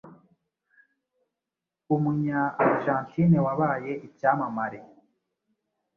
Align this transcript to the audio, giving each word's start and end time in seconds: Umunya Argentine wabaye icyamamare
Umunya 1.95 2.39
Argentine 2.65 3.37
wabaye 3.45 3.91
icyamamare 4.07 4.79